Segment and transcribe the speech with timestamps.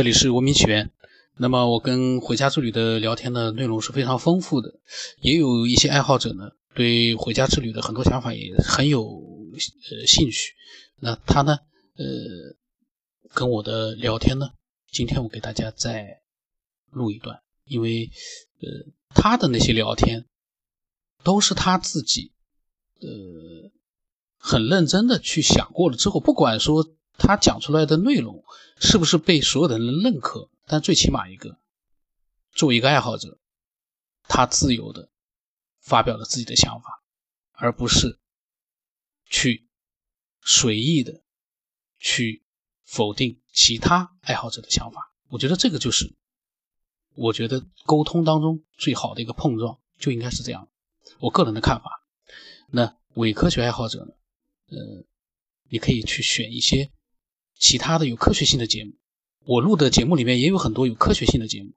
[0.00, 0.90] 这里是文明起源。
[1.36, 4.80] 那么我跟回家之旅的聊天的内容是非常丰富的，
[5.20, 10.54] 也有一些爱好者呢，对回家之旅的很多想法也很有呃兴趣。
[11.00, 11.58] 那他呢，
[11.98, 12.06] 呃，
[13.34, 14.48] 跟我的聊天呢，
[14.90, 16.22] 今天我给大家再
[16.90, 18.10] 录一段，因为
[18.62, 18.68] 呃
[19.14, 20.24] 他的那些聊天
[21.22, 22.32] 都是他自己
[23.02, 23.70] 呃
[24.38, 26.86] 很认真的去想过了之后，不管说
[27.20, 28.42] 他讲出来的内容
[28.80, 30.50] 是不是被所有的人认可。
[30.66, 31.58] 但最起码一个，
[32.52, 33.38] 作为一个爱好者，
[34.24, 35.10] 他自由的
[35.80, 37.02] 发表了自己的想法，
[37.52, 38.18] 而不是
[39.26, 39.68] 去
[40.42, 41.22] 随意的
[41.98, 42.44] 去
[42.84, 45.12] 否定其他爱好者的想法。
[45.28, 46.14] 我觉得这个就是，
[47.14, 50.68] 我觉得沟通当中最好的一个碰撞，就应该是这样。
[51.18, 52.04] 我个人的看法。
[52.70, 54.12] 那伪科学爱好者呢？
[54.68, 55.04] 呃，
[55.68, 56.92] 你可以去选一些
[57.60, 58.92] 其他的有科学性的节目。
[59.46, 61.70] 我录的节目里面也有很多有科学性的节目，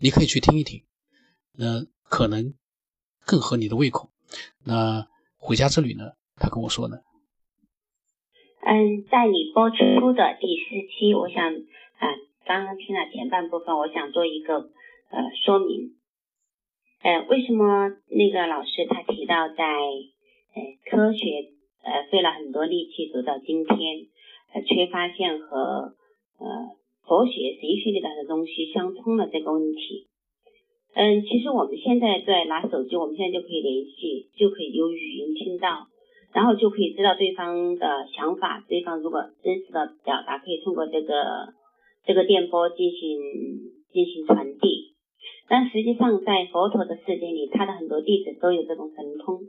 [0.00, 0.82] 你可以去听一听，
[1.52, 2.54] 那可能
[3.24, 4.10] 更合你的胃口。
[4.64, 6.12] 那回家之旅呢？
[6.36, 6.96] 他跟我说呢，
[8.60, 9.76] 嗯，在你播出
[10.12, 11.54] 的第四期，我想
[11.96, 12.04] 啊，
[12.44, 14.54] 刚刚听了前半部分，我想做一个
[15.08, 15.96] 呃说明。
[17.00, 21.52] 呃，为什么那个老师他提到在呃科学
[21.82, 24.08] 呃费了很多力气走到今天，
[24.52, 25.94] 呃却发现和
[26.38, 26.76] 呃。
[27.06, 30.08] 佛学神学里的东西相通了这个问题，
[30.92, 35.86] 嗯，其实我们现在在拿手机，我们现在就可以联系，就可以有语音听到，
[36.34, 38.64] 然后就可以知道对方的想法。
[38.68, 41.14] 对方如果真实的表达，可以通过这个
[42.04, 43.22] 这个电波进行
[43.92, 44.96] 进行传递。
[45.46, 49.42] 但实际上，在佛陀的世界里，他的很多弟子都有这种神通。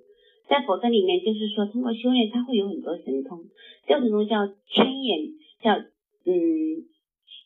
[0.47, 3.45] 在佛陀里面，就是说通过修炼，他会有很多神通，
[3.87, 5.19] 这种东叫千眼，
[5.61, 5.77] 叫
[6.25, 6.85] 嗯。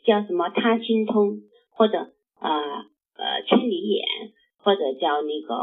[0.03, 2.49] 叫什么他心通，或者啊
[3.17, 4.03] 呃千里眼，
[4.57, 5.53] 或者叫那个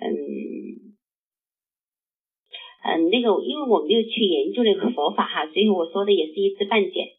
[0.00, 0.96] 嗯
[2.84, 7.16] 嗯那个，因为我没有去研究那个佛法哈，所以我说的也是一知半解。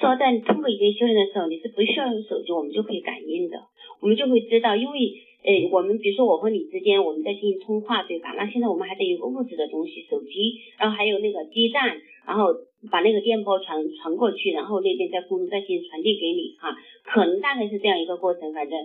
[0.00, 3.68] 说在通过一个修炼的时候，你是不需要用手机，我们就可以感应的，
[4.00, 4.98] 我们就会知道，因为
[5.44, 8.34] 诶我们比如说我和你之间我们在进行通话对吧？
[8.36, 12.52] 那现在我们还得有个物质的东西，手机，然后还有那个基站，然后。
[12.92, 16.68] 把那个电波传传过去，然后那边在空中再进行传递给你哈，
[17.02, 18.78] 可能大概是这样一个过程，反正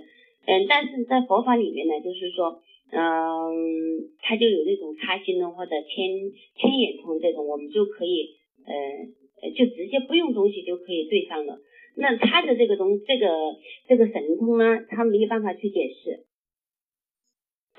[0.47, 2.61] 嗯，但是在佛法里面呢，就是说
[2.93, 8.29] 嗯，它就有那种他心通或者千千眼通这种，我们就可以
[8.63, 11.59] 呃就直接不用东西就可以对上了。
[11.97, 13.27] 那他的这个东这个
[13.89, 16.08] 这个神通呢，他没有办法去解释，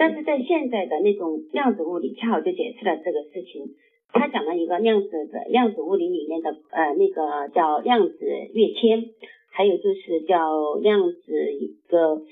[0.00, 3.76] 但是在现在的那种量子物理恰好就解释了这个事情。
[4.14, 8.16] 他讲了一个量子的量子物理里面的呃那个叫量子
[8.54, 9.10] 跃迁，
[9.52, 12.22] 还有就是叫量子一个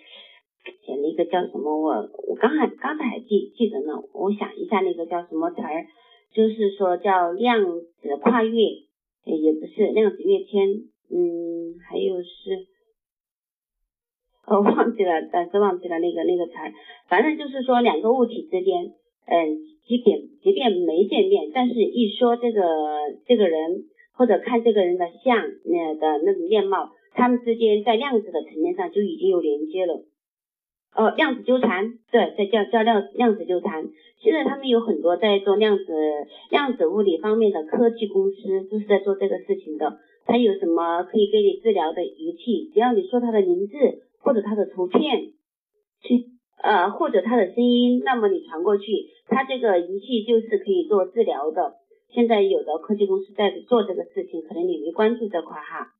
[0.87, 5.85] 写了一个叫什么我我刚才刚才还记记得呢，我想一下那个叫什么词儿，
[6.33, 8.61] 就是说叫量子跨越，
[9.27, 10.69] 也不是量子跃迁，
[11.13, 12.67] 嗯，还有是，
[14.51, 16.73] 我忘记了，但是忘记了那个那个词儿，
[17.09, 18.93] 反正就是说两个物体之间，
[19.27, 19.69] 嗯。
[19.89, 22.61] 即便即便没见面，但是一说这个
[23.25, 30.05] 这个人或者看这个人的相那的那种面貌，他们之间在量子的层面上就已经有连接了。
[30.95, 33.89] 哦，量子纠缠，对，在叫叫量量子纠缠。
[34.21, 35.85] 现在他们有很多在做量子
[36.51, 39.97] 量子物理方面的科技公司，都是在做这个事情的。
[40.27, 43.75] 他有什么可以给你治疗的仪器，只要你说他的名字
[44.21, 45.33] 或者他的图片
[46.03, 46.37] 去。
[46.61, 51.75] 呃，或者他的声音，那么你传过去，他这个仪器就是可以做治疗的。
[52.11, 55.95] 现在有的科技公司在做这个事情，可能你没关注这块哈。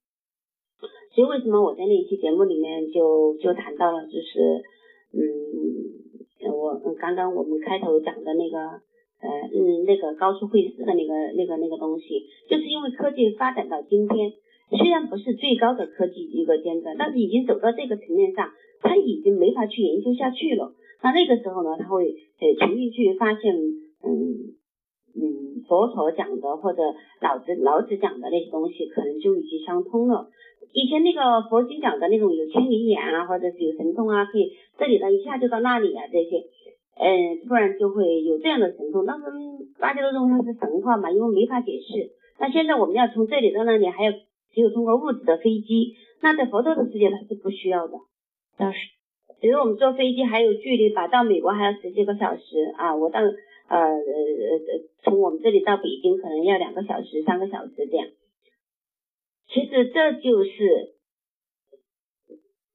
[1.15, 4.65] 所以为什么我在那期节目里面就就谈到了，就是
[5.15, 14.33] 嗯，我刚刚我们开头讲的那个呃嗯那个高速会师的那个那个那个东西，就是因为科技发展到今天。
[14.71, 18.51] 虽然不是最高的科技一个尖端，但是已经走到这个层面上，
[18.83, 20.75] 他已经没法去研究下去了。
[21.03, 22.05] 那那个时候呢，他会
[22.41, 24.53] 呃重新去发现，嗯
[25.17, 26.83] 嗯，佛陀讲的或者
[27.23, 30.29] 老子老子讲的那些东西，可能就已经相通了。
[30.75, 36.45] 以前那个佛经讲的那种有千里眼啊，或者是有神通啊，可以这里呢一下就到那里啊，这些，
[36.99, 39.07] 嗯，突然就会有这样的神通。
[39.07, 39.25] 当时
[39.79, 42.11] 大家都认为它是神话嘛，因为没法解释。
[42.39, 44.13] 那现在我们要从这里到那里，还要。
[44.59, 47.95] 只有通过物质的飞机，那在佛陀的世界它是不需要的。
[48.57, 48.79] 但是，
[49.41, 52.43] 比如我们坐飞机还有距离吧，到美国还要十几个小时
[52.77, 52.97] 啊。
[52.97, 53.31] 我到呃
[53.69, 58.09] 呃呃从我们这里到北京可能要两个小时、三个小时这样。
[59.47, 60.51] 其实这就是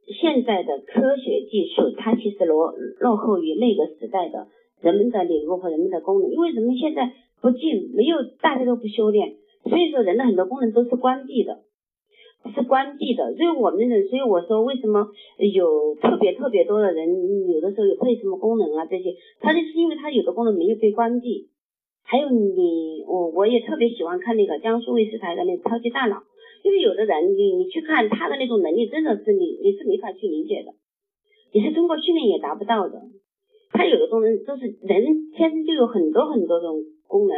[0.08, 4.48] 现在的科学技术，它其实落落后于那个时代的
[4.80, 6.32] 人们的领悟和人们的功能。
[6.32, 11.63] 因为人们现在不进，没有大家都不修炼，所以说人的很多功能都是关闭的。
[12.52, 15.08] 是关闭的，所以我们的，所以我说为什么
[15.38, 17.08] 有特别特别多的人，
[17.48, 21.48] 有的时候有配什么功能啊这些，他就是因为他有的功能没有被关闭。
[22.04, 26.22] 还有你，我我也特别喜欢看那个江苏卫视台的那个超级大脑，
[26.64, 30.74] 因为有的人你你去看他的那种能力，真的是你你是没法去理解的，
[31.54, 33.02] 你是通过训练也达不到的。
[33.72, 37.38] 他有的功能都是人天生就有很多很多种功能，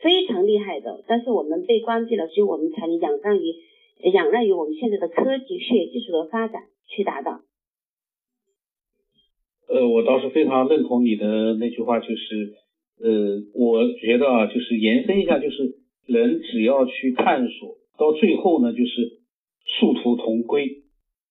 [0.00, 3.54] 非常厉害的，但是我们被关闭了，所以我们才能仰仗于。
[4.02, 7.40] 仰赖于我们现在的科技、学技术的发展去达到。
[9.68, 12.54] 呃，我倒是非常认同你的那句话，就是，
[13.00, 19.18] 呃，我觉得啊，就是延伸一下，就是人只要去探索，到最后呢，就是
[19.64, 20.84] 殊途同归，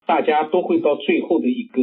[0.05, 1.81] 大家都会到最后的一个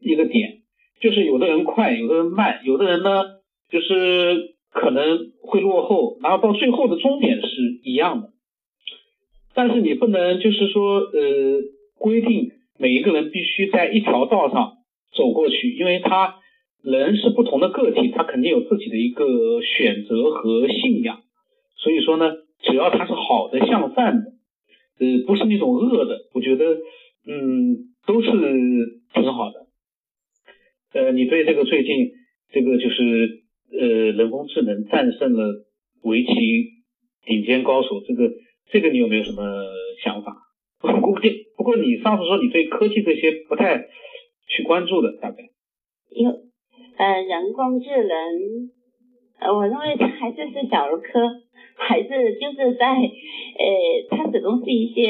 [0.00, 0.62] 一个点，
[1.00, 3.22] 就是有的人快，有的人慢，有的人呢，
[3.68, 7.46] 就是可能会落后，然后到最后的终点是
[7.82, 8.30] 一样的。
[9.52, 11.60] 但是你不能就是说，呃，
[11.98, 14.74] 规定每一个人必须在一条道上
[15.12, 16.36] 走过去，因为他
[16.82, 21.18] 人是不同的个体，他肯定有自己的一个选择和信仰。
[21.76, 22.30] 所以说呢，
[22.62, 24.30] 只要他是好的、向善的，
[25.00, 26.76] 呃，不是那种恶的，我觉得，
[27.26, 27.76] 嗯，
[28.06, 28.30] 都是
[29.12, 29.66] 挺好的。
[30.92, 32.10] 呃，你对这个最近
[32.52, 33.42] 这个就是
[33.72, 35.64] 呃人工智能战胜了
[36.02, 36.32] 围棋
[37.26, 38.30] 顶尖高手这个。
[38.72, 39.42] 这个你有没有什么
[40.02, 40.36] 想法？
[40.80, 41.20] 不过
[41.56, 43.76] 不过你上次说你对科技这些不太
[44.48, 45.36] 去关注的，大概
[46.08, 46.30] 有
[46.96, 48.16] 呃人工智能，
[49.40, 51.28] 呃我认为它还是是小儿科，
[51.76, 53.04] 还是就是在呃
[54.08, 55.04] 它始终是一些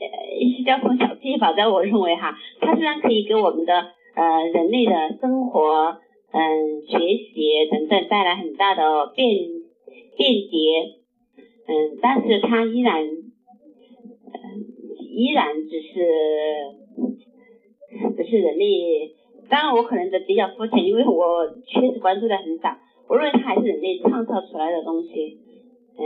[0.00, 0.06] 呃
[0.38, 3.72] 一些交通小技法，在我认为哈，它虽然可以给我们的
[4.16, 5.96] 呃人类的生活
[6.32, 9.28] 嗯学习等等带来很大的便
[10.16, 10.97] 便捷。
[11.68, 13.20] 嗯，但是它依然，嗯，
[15.14, 15.92] 依然只是，
[18.16, 19.12] 只是人类。
[19.50, 22.74] 当然，我可能的比较肤浅，因为我确实关注的很少。
[23.06, 25.38] 我认为它还是人类创造出来的东西。
[25.98, 26.04] 嗯，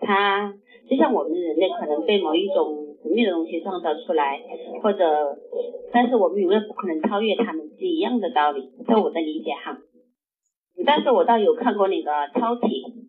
[0.00, 0.52] 它
[0.90, 4.40] 就像我们人类可能被某一种神秘的东西创造出来，
[4.82, 5.38] 或者，
[5.92, 9.78] 但是我们永远不可能超越他们，是一样的道理，在我的理解哈。
[10.84, 13.01] 但是我倒有看过那个超体。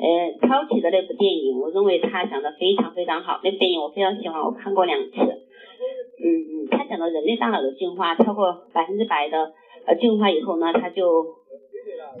[0.00, 3.38] 呃，超体的那部电影，我认为他讲的非常非常好。
[3.44, 5.12] 那部电影我非常喜欢，我看过两次。
[5.12, 9.52] 嗯嗯，他讲的人类大脑的进化超过百分之百的
[9.84, 11.04] 呃进化以后呢，他就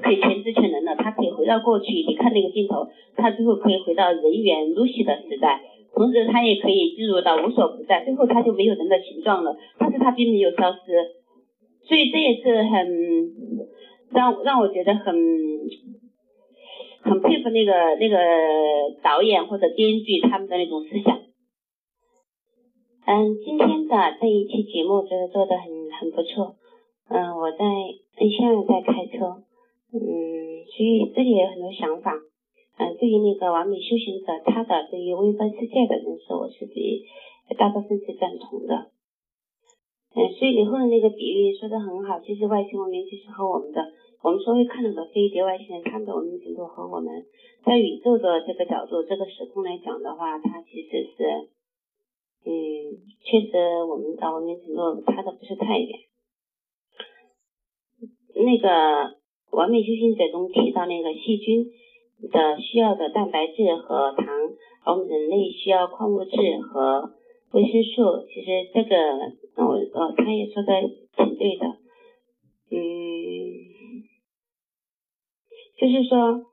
[0.02, 0.94] 可以全知全能了。
[0.96, 2.86] 他可以回到过去，你看那个镜头，
[3.16, 5.62] 他最后可以回到人猿 Lucy 的时代，
[5.94, 8.04] 同时他也可以进入到无所不在。
[8.04, 10.78] 最后他就没有人的形状了，但是他并没有消失。
[11.88, 13.32] 所以这也是很
[14.12, 15.16] 让让我觉得很。
[17.02, 18.16] 很佩服那个那个
[19.02, 21.18] 导演或者编剧他们的那种思想。
[23.06, 25.66] 嗯，今天的这一期节目觉得做的很
[25.98, 26.56] 很不错。
[27.08, 27.58] 嗯，我在
[28.14, 29.42] 现在在开车，
[29.92, 29.98] 嗯，
[30.70, 32.12] 所以这里也有很多想法。
[32.78, 37.02] 嗯，对于那个完美修行者，他的对于微观世界的认识，我是比
[37.58, 38.92] 大部分是赞同的。
[40.14, 43.82] 嗯，所以以后的那个比喻说的很好，其实外星文明就是和我们的。
[44.22, 47.24] 我们所谓看到的飞碟外星人，他们的文明程度和我们
[47.64, 51.48] 在宇宙的这个角度、这个时空来讲的话，它其实是，
[52.44, 52.52] 嗯，
[53.24, 55.88] 确实我们的文明程度差的不是太远。
[58.34, 59.16] 那个
[59.52, 61.64] 完美修行者中提到那个细菌
[62.30, 64.26] 的需要的蛋白质和糖，
[64.84, 67.14] 而我们人类需要矿物质和
[67.52, 70.72] 维生素，其实这个我呃他也说的
[71.16, 71.66] 挺对的，
[72.70, 73.09] 嗯。
[75.80, 76.44] 就是说，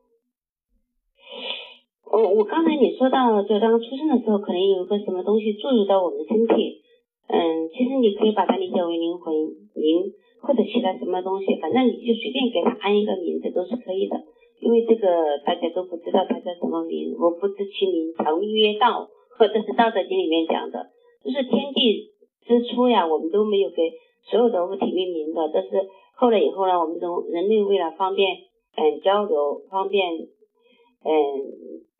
[2.07, 6.79] 我我刚才你说到，就当出生的时候，可能有一个什么东西注入到我们身体，
[7.27, 9.35] 嗯，其实你可以把它理解为灵魂
[9.75, 14.15] 灵或者其他什么东西，反正你就随便给它安一个名字都是可以的，
[14.61, 20.87] 因为这个大家都不知道它叫什么名，我不知其名，常曰道，或者是道德经里面讲的，
[21.21, 22.15] 就是天地
[22.47, 23.91] 之初呀，我们都没有给
[24.23, 25.83] 所有的物体命名的，但是
[26.15, 28.47] 后来以后呢，我们人人类为了方便。
[28.77, 31.11] 嗯，交流方便，嗯，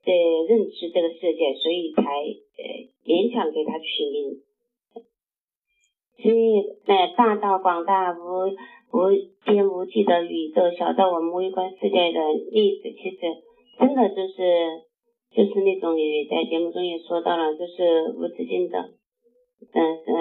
[0.05, 0.13] 的
[0.47, 2.61] 认知这个世界，所以才呃
[3.03, 4.41] 勉强给他取名。
[6.21, 8.49] 所以，那大到广大无
[8.93, 9.09] 无
[9.45, 13.17] 边无际的宇宙，小到我们微观世界的例子，其实
[13.79, 14.81] 真的就是
[15.33, 18.79] 就是那种你在节目中也说到了，就是无止境的，
[19.73, 20.13] 嗯嗯，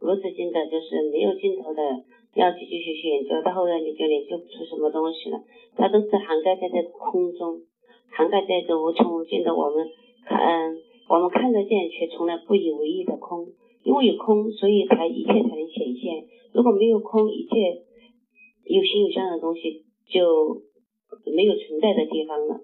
[0.00, 1.82] 无止境的，就是没有尽头的，
[2.34, 5.40] 要继续去研究，到后来你就研究不出什么东西了，
[5.76, 7.60] 它都是涵盖在这空中，
[8.10, 9.86] 涵盖在这无穷无尽的我们
[10.24, 10.74] 看
[11.08, 13.46] 我们看得见却从来不以为意的空，
[13.84, 16.24] 因为有空，所以才一切才能显现，
[16.54, 17.84] 如果没有空，一切
[18.64, 20.62] 有形有相的东西就
[21.34, 22.60] 没有存在的地方了。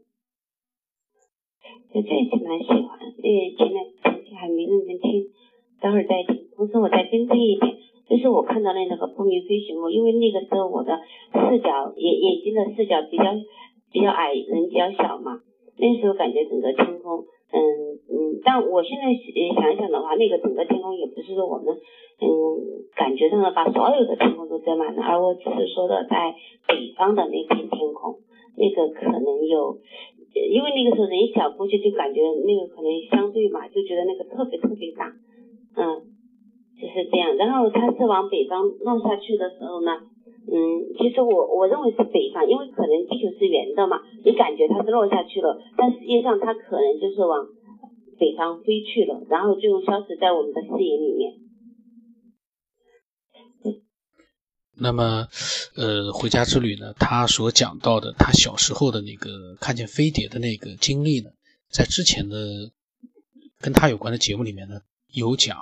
[1.92, 5.26] 就这一期蛮喜欢，因为前两前期还没认真听，
[5.80, 6.48] 待会儿再听。
[6.56, 7.76] 同时我再更正一点，
[8.08, 10.96] 就是我看到的那个不明飞行物，因为那个时候我的
[11.34, 13.24] 视角眼眼睛的视角比较
[13.92, 15.40] 比较矮，人比较小嘛，
[15.76, 17.20] 那时候感觉整个天空，
[17.52, 17.60] 嗯
[18.08, 19.12] 嗯，但我现在
[19.54, 22.26] 想想的话，那个整个天空也不是说我们嗯
[22.96, 26.32] 感觉上的把所有的天空都遮满了，而我只是说的在
[26.66, 28.16] 北方的那片天空，
[28.56, 29.78] 那个可能有。
[30.38, 35.10] 因为那个时候人小估计就感觉那个可能相对嘛，就觉得那个特别特别大，
[35.74, 35.98] 嗯，
[36.78, 37.37] 就是这样。
[37.37, 39.99] 然后它是往北方落下去的时候呢，
[40.47, 40.54] 嗯，
[40.97, 47.44] 其实我我认为是北方，因为可能地球是圆的嘛，你感觉它是落下去了，但实际上它可能就是往
[48.18, 51.35] 北方飞去了，然后就消失在我们的视野里面。
[54.80, 55.26] 那么，
[55.76, 56.94] 呃，回家之旅呢？
[57.00, 61.30] 他所讲到的他小时候的那个看见飞碟的那个经历呢，
[61.68, 62.37] 在之前的
[63.61, 64.76] 跟他有关的节目里面呢
[65.12, 65.58] 有讲。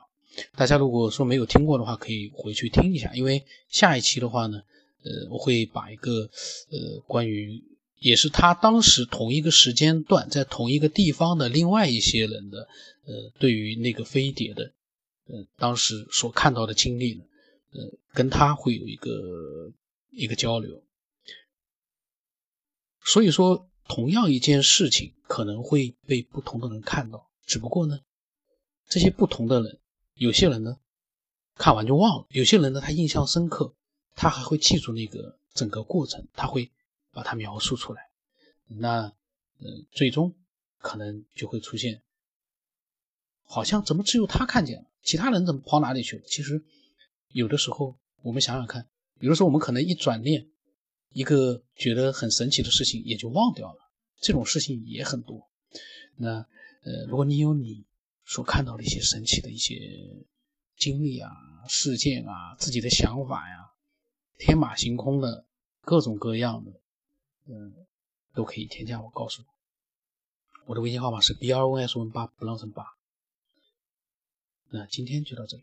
[0.57, 3.15] 大家如果说没有听过的话，可以回去听一下。
[3.15, 4.59] 因为下一期的话呢，
[5.03, 6.23] 呃，我会把一个
[6.71, 7.63] 呃关于
[7.99, 12.69] 也是他当时同一个时间段在同一个地方的另外一些人的
[13.05, 14.73] 呃对于那个飞碟的
[15.27, 17.25] 呃当时所看到的经历呢。
[17.73, 17.83] 呃，
[18.15, 19.11] 跟他会有一个
[20.11, 20.83] 一个交流，
[23.05, 28.01] 所以说同样一件事情可能会被不同的人看到，只不过呢，
[28.89, 29.79] 这些不同的人，
[30.17, 30.79] 有些人呢
[31.55, 33.75] 看完就忘了，有些人呢他印象深刻，
[34.15, 36.73] 他还会记住那个整个过程，他会
[37.13, 38.11] 把它描述出来，
[38.67, 39.03] 那
[39.59, 40.35] 呃最终
[40.79, 42.03] 可能就会出现，
[43.45, 46.25] 好像怎么只有他看见了，其他人怎么跑哪里去了？
[46.27, 46.65] 其实。
[47.33, 50.49] 有的时候，我们想想看，有的时候我们可能一转念，
[51.11, 53.79] 一个觉得很神奇的事情也就忘掉了。
[54.23, 55.47] 这种事情也很多。
[56.17, 56.47] 那
[56.83, 57.85] 呃，如果你有你
[58.27, 59.75] 所看到的一些神奇的一些
[60.77, 61.31] 经历啊、
[61.69, 63.71] 事件啊、自己的想法呀，
[64.37, 65.47] 天马行空的
[65.81, 66.73] 各种各样的，
[67.47, 67.87] 嗯，
[68.35, 69.49] 都可以添加我，告诉我。
[70.67, 72.85] 我的微信号码是 b r o n s 文八不浪神八。
[74.71, 75.63] 那今天就到这里。